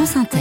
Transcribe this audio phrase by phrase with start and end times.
[0.00, 0.38] France Inter.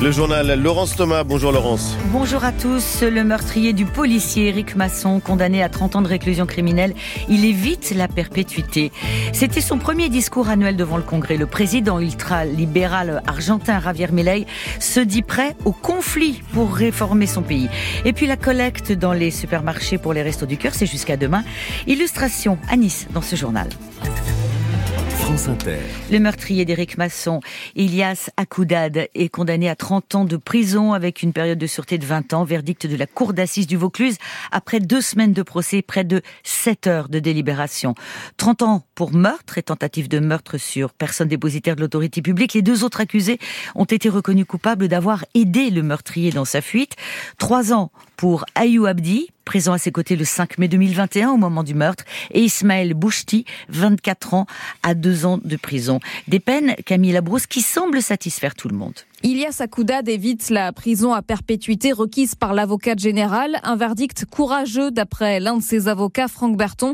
[0.00, 1.24] Le journal Laurence Thomas.
[1.24, 1.96] Bonjour Laurence.
[2.12, 3.02] Bonjour à tous.
[3.02, 6.94] Le meurtrier du policier Eric Masson, condamné à 30 ans de réclusion criminelle,
[7.28, 8.92] il évite la perpétuité.
[9.32, 11.36] C'était son premier discours annuel devant le Congrès.
[11.36, 14.46] Le président ultra-libéral argentin Javier Milei
[14.78, 17.68] se dit prêt au conflit pour réformer son pays.
[18.04, 21.42] Et puis la collecte dans les supermarchés pour les restos du cœur, c'est jusqu'à demain.
[21.88, 23.68] Illustration à Nice dans ce journal.
[25.28, 27.40] Le meurtrier d'Éric Masson,
[27.74, 32.06] Elias Akoudad, est condamné à 30 ans de prison avec une période de sûreté de
[32.06, 34.18] 20 ans, verdict de la cour d'assises du Vaucluse,
[34.52, 37.96] après deux semaines de procès, près de 7 heures de délibération.
[38.36, 42.54] 30 ans pour meurtre et tentative de meurtre sur personne dépositaire de l'autorité publique.
[42.54, 43.40] Les deux autres accusés
[43.74, 46.94] ont été reconnus coupables d'avoir aidé le meurtrier dans sa fuite.
[47.36, 51.62] Trois ans pour Ayou Abdi, présent à ses côtés le 5 mai 2021 au moment
[51.62, 54.46] du meurtre, et Ismaël Bouchti, 24 ans,
[54.82, 56.00] à deux ans de prison.
[56.28, 58.94] Des peines, Camille Labrousse, qui semblent satisfaire tout le monde.
[59.22, 65.40] Ilias Akoudad évite la prison à perpétuité requise par l'avocat général, un verdict courageux d'après
[65.40, 66.92] l'un de ses avocats, Franck Berton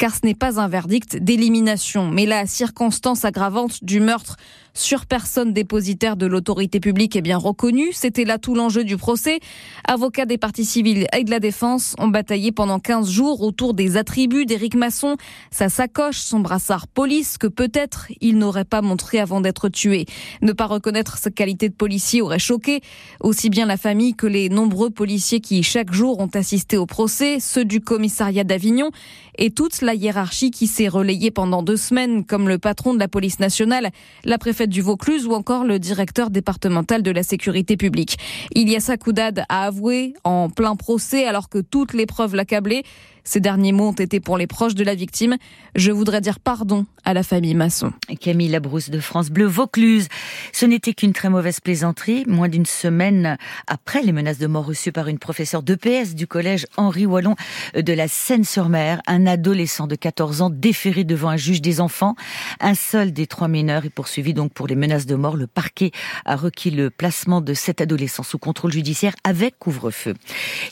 [0.00, 4.38] car ce n'est pas un verdict d'élimination, mais la circonstance aggravante du meurtre
[4.72, 7.90] sur personne dépositaire de l'autorité publique est bien reconnue.
[7.92, 9.40] C'était là tout l'enjeu du procès.
[9.84, 13.98] Avocats des partis civils et de la défense ont bataillé pendant 15 jours autour des
[13.98, 15.18] attributs d'Éric Masson,
[15.50, 20.06] sa sacoche, son brassard police que peut-être il n'aurait pas montré avant d'être tué.
[20.40, 22.80] Ne pas reconnaître sa qualité de policier aurait choqué
[23.18, 27.40] aussi bien la famille que les nombreux policiers qui chaque jour ont assisté au procès,
[27.40, 28.90] ceux du commissariat d'Avignon
[29.36, 33.08] et toute la hiérarchie qui s'est relayée pendant deux semaines comme le patron de la
[33.08, 33.90] police nationale,
[34.24, 38.18] la préfecture du Vaucluse ou encore le directeur départemental de la sécurité publique.
[38.54, 42.82] Ilias Akoudad a avoué en plein procès alors que toutes les preuves l'accablaient.
[43.30, 45.36] Ces derniers mots ont été pour les proches de la victime.
[45.76, 47.92] Je voudrais dire pardon à la famille Masson.
[48.20, 50.08] Camille Labrousse de France Bleu Vaucluse.
[50.52, 52.24] Ce n'était qu'une très mauvaise plaisanterie.
[52.26, 56.66] Moins d'une semaine après les menaces de mort reçues par une professeure d'EPS du collège
[56.76, 57.36] Henri Wallon
[57.76, 62.16] de la Seine-sur-Mer, un adolescent de 14 ans déféré devant un juge des enfants.
[62.58, 65.36] Un seul des trois mineurs est poursuivi donc pour les menaces de mort.
[65.36, 65.92] Le parquet
[66.24, 70.14] a requis le placement de cet adolescent sous contrôle judiciaire avec couvre-feu.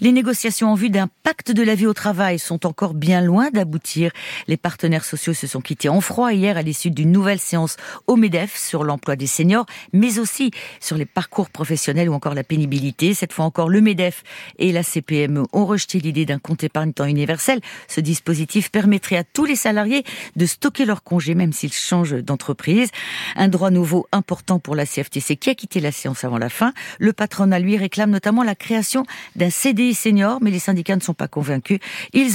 [0.00, 3.50] Les négociations en vue d'un pacte de la vie au travail sont encore bien loin
[3.50, 4.10] d'aboutir.
[4.46, 7.76] Les partenaires sociaux se sont quittés en froid hier à l'issue d'une nouvelle séance
[8.06, 10.50] au MEDEF sur l'emploi des seniors, mais aussi
[10.80, 13.12] sur les parcours professionnels ou encore la pénibilité.
[13.12, 14.22] Cette fois encore, le MEDEF
[14.58, 17.60] et la CPME ont rejeté l'idée d'un compte épargne temps universel.
[17.86, 20.04] Ce dispositif permettrait à tous les salariés
[20.36, 22.88] de stocker leurs congés même s'ils changent d'entreprise.
[23.36, 26.72] Un droit nouveau important pour la CFTC qui a quitté la séance avant la fin.
[26.98, 29.04] Le patronat, lui, réclame notamment la création
[29.36, 31.78] d'un CDI senior, mais les syndicats ne sont pas convaincus.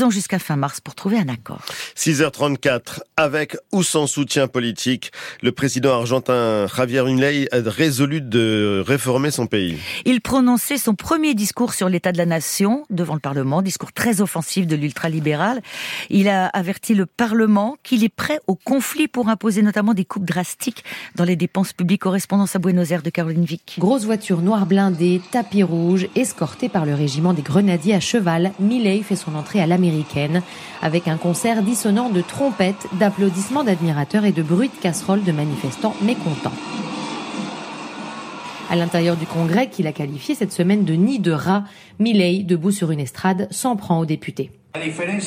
[0.02, 1.62] Ont jusqu'à fin mars pour trouver un accord.
[1.96, 5.12] 6h34, avec ou sans soutien politique,
[5.42, 9.78] le président argentin Javier Milei a résolu de réformer son pays.
[10.06, 14.22] Il prononçait son premier discours sur l'état de la nation devant le Parlement, discours très
[14.22, 15.62] offensif de l'ultralibéral.
[16.10, 20.26] Il a averti le Parlement qu'il est prêt au conflit pour imposer notamment des coupes
[20.26, 20.84] drastiques
[21.16, 22.02] dans les dépenses publiques.
[22.02, 23.76] Correspondance à Buenos Aires de Caroline Vic.
[23.80, 29.04] Grosse voiture noire blindée, tapis rouge, escorté par le régiment des grenadiers à cheval, Milei
[29.04, 29.83] fait son entrée à l'Amérique
[30.82, 35.96] avec un concert dissonant de trompettes, d'applaudissements d'admirateurs et de bruits de casseroles de manifestants
[36.02, 36.54] mécontents.
[38.70, 41.66] À l'intérieur du Congrès, qu'il a qualifié cette semaine de nid de rats,
[42.00, 44.52] Milley, debout sur une estrade, s'en prend aux députés.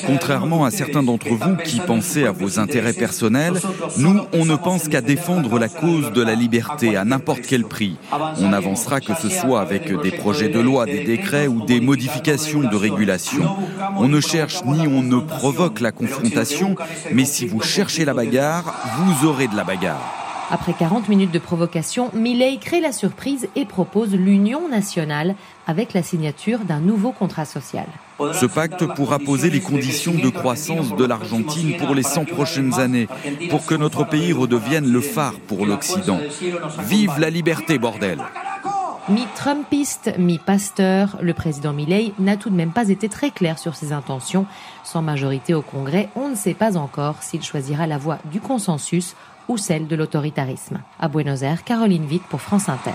[0.05, 3.59] Contrairement à certains d'entre vous qui pensaient à vos intérêts personnels,
[3.97, 7.95] nous, on ne pense qu'à défendre la cause de la liberté à n'importe quel prix.
[8.41, 12.59] On avancera que ce soit avec des projets de loi, des décrets ou des modifications
[12.61, 13.55] de régulation.
[13.95, 16.75] On ne cherche ni on ne provoque la confrontation,
[17.13, 20.26] mais si vous cherchez la bagarre, vous aurez de la bagarre.
[20.49, 25.35] Après 40 minutes de provocation, Milley crée la surprise et propose l'union nationale
[25.67, 27.85] avec la signature d'un nouveau contrat social.
[28.33, 33.09] Ce pacte pourra poser les conditions de croissance de l'Argentine pour les 100 prochaines années,
[33.49, 36.19] pour que notre pays redevienne le phare pour l'Occident.
[36.79, 38.19] Vive la liberté, bordel
[39.09, 43.93] Mi-trumpiste, mi-pasteur, le président Milley n'a tout de même pas été très clair sur ses
[43.93, 44.45] intentions.
[44.83, 49.15] Sans majorité au Congrès, on ne sait pas encore s'il choisira la voie du consensus
[49.47, 50.81] ou celle de l'autoritarisme.
[50.99, 52.91] À Buenos Aires, Caroline Vic pour France Inter.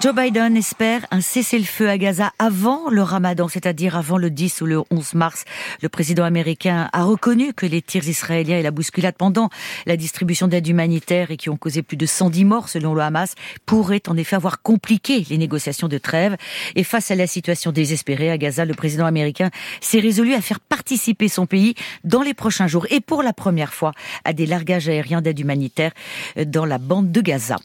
[0.00, 4.66] Joe Biden espère un cessez-le-feu à Gaza avant le ramadan, c'est-à-dire avant le 10 ou
[4.66, 5.44] le 11 mars.
[5.82, 9.50] Le président américain a reconnu que les tirs israéliens et la bousculade pendant
[9.86, 13.34] la distribution d'aide humanitaire et qui ont causé plus de 110 morts selon le Hamas
[13.66, 16.36] pourraient en effet avoir compliqué les négociations de trêve.
[16.76, 20.60] Et face à la situation désespérée à Gaza, le président américain s'est résolu à faire
[20.60, 21.74] participer son pays
[22.04, 23.90] dans les prochains jours et pour la première fois
[24.24, 25.90] à des largages aériens d'aide humanitaire
[26.46, 27.56] dans la bande de Gaza.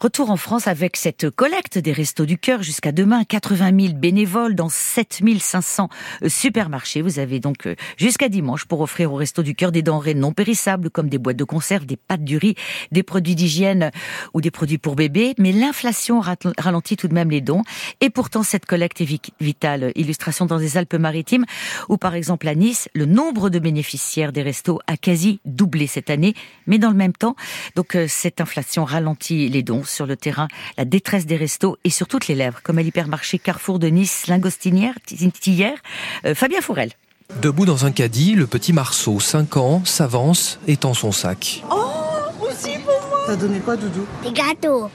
[0.00, 3.22] Retour en France avec cette collecte des Restos du Cœur jusqu'à demain.
[3.22, 5.88] 80 000 bénévoles dans 7 500
[6.24, 7.02] euh, supermarchés.
[7.02, 10.32] Vous avez donc euh, jusqu'à dimanche pour offrir aux Restos du Cœur des denrées non
[10.32, 12.56] périssables comme des boîtes de conserve, des pâtes du riz,
[12.90, 13.92] des produits d'hygiène
[14.34, 15.34] ou des produits pour bébés.
[15.38, 16.20] Mais l'inflation
[16.58, 17.62] ralentit tout de même les dons.
[18.00, 19.92] Et pourtant, cette collecte est vitale.
[19.94, 21.44] Illustration dans les Alpes-Maritimes
[21.88, 26.10] où, par exemple, à Nice, le nombre de bénéficiaires des restos a quasi doublé cette
[26.10, 26.34] année.
[26.66, 27.36] Mais dans le même temps,
[27.76, 31.90] donc, euh, cette inflation ralentit les dons sur le terrain, la détresse des restos et
[31.90, 34.94] sur toutes les lèvres, comme à l'hypermarché Carrefour de Nice, Lingostinière,
[35.46, 35.74] hier,
[36.24, 36.92] euh, Fabien Fourel.
[37.42, 41.62] Debout dans un caddie, le petit Marceau, 5 ans, s'avance et tend son sac.
[41.70, 41.86] Oh
[43.26, 44.88] T'as donné quoi, Doudou Des gâteaux.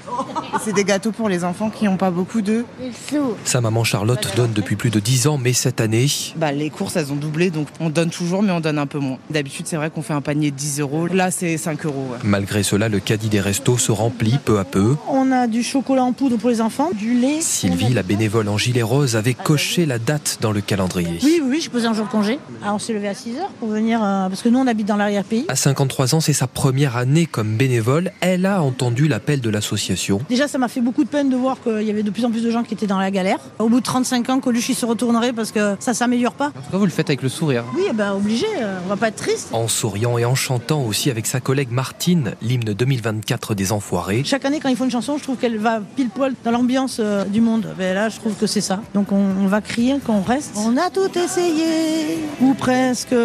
[0.64, 2.64] C'est des gâteaux pour les enfants qui n'ont pas beaucoup d'œufs.
[3.10, 3.36] sous.
[3.44, 6.08] Sa maman Charlotte donne depuis plus de 10 ans, mais cette année...
[6.38, 9.00] Bah, les courses, elles ont doublé, donc on donne toujours, mais on donne un peu
[9.00, 9.18] moins.
[9.30, 11.08] D'habitude, c'est vrai qu'on fait un panier de 10 euros.
[11.08, 12.08] Là, c'est 5 euros.
[12.24, 14.96] Malgré cela, le caddie des restos se remplit peu à peu.
[15.10, 17.42] On a du chocolat en poudre pour les enfants, du lait.
[17.42, 21.20] Sylvie, la bénévole en gilet rose, avait coché la date dans le calendrier.
[21.22, 22.40] Oui, oui, oui, je posais un jour de congé.
[22.64, 24.88] Alors, on s'est levé à 6 heures pour venir, euh, parce que nous, on habite
[24.88, 25.46] dans l'arrière-pays.
[25.50, 28.12] À 53 ans, c'est sa première année comme bénévole.
[28.24, 30.22] Elle a entendu l'appel de l'association.
[30.30, 32.30] Déjà, ça m'a fait beaucoup de peine de voir qu'il y avait de plus en
[32.30, 33.40] plus de gens qui étaient dans la galère.
[33.58, 36.50] Au bout de 35 ans, Coluche il se retournerait parce que ça s'améliore pas.
[36.50, 37.64] En tout cas, vous le faites avec le sourire.
[37.76, 39.50] Oui, ben obligé, euh, on va pas être triste.
[39.54, 44.22] En souriant et en chantant aussi avec sa collègue Martine, l'hymne 2024 des Enfoirés.
[44.24, 46.98] Chaque année, quand ils font une chanson, je trouve qu'elle va pile poil dans l'ambiance
[47.00, 47.74] euh, du monde.
[47.78, 48.82] Ben là, je trouve que c'est ça.
[48.94, 50.52] Donc on, on va crier qu'on reste.
[50.58, 53.16] On a tout essayé, ou presque.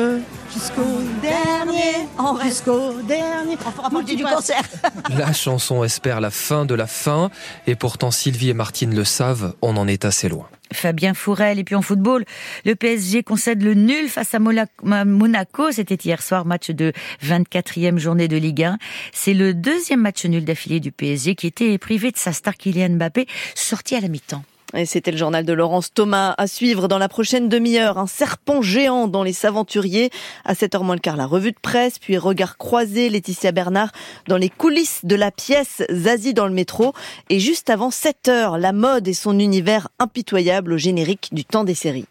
[0.52, 3.56] Jusqu'au dernier, on reste jusqu'au dernier.
[3.66, 4.62] On fera partie du concert.
[5.16, 7.30] La chanson espère la fin de la fin,
[7.66, 10.48] et pourtant Sylvie et Martine le savent, on en est assez loin.
[10.72, 11.58] Fabien Fourel.
[11.58, 12.24] Et puis en football,
[12.64, 15.70] le PSG concède le nul face à Monaco.
[15.70, 16.92] C'était hier soir, match de
[17.24, 18.78] 24e journée de Ligue 1.
[19.12, 22.96] C'est le deuxième match nul d'affilée du PSG qui était privé de sa star Kylian
[22.96, 24.42] Mbappé, sorti à la mi-temps.
[24.74, 27.98] Et c'était le journal de Laurence Thomas à suivre dans la prochaine demi-heure.
[27.98, 30.10] Un serpent géant dans les Saventuriers.
[30.44, 33.92] À 7h moins le quart, la revue de presse, puis regard croisé, Laetitia Bernard
[34.26, 36.94] dans les coulisses de la pièce Zazie dans le métro.
[37.30, 41.74] Et juste avant 7h, la mode et son univers impitoyable au générique du temps des
[41.74, 42.06] séries.